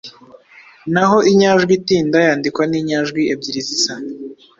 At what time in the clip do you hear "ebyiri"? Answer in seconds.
3.33-3.61